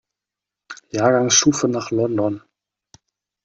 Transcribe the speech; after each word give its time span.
Jahrgangsstufe 0.91 1.67
nach 1.67 1.91
London. 1.91 2.41